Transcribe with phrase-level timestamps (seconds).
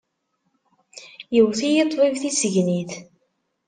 [1.37, 2.91] Iwet-iyi ṭṭbib tissegnit.